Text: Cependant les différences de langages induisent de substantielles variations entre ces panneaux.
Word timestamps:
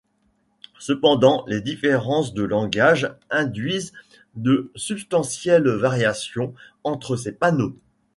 Cependant 0.79 1.43
les 1.47 1.61
différences 1.61 2.33
de 2.33 2.41
langages 2.41 3.13
induisent 3.29 3.93
de 4.33 4.71
substantielles 4.75 5.69
variations 5.69 6.55
entre 6.83 7.15
ces 7.15 7.33
panneaux. 7.33 7.75